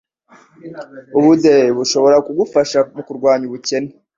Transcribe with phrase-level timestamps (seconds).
[1.17, 3.91] ubudehe bushobora gufasha mu kurwanya ubukene,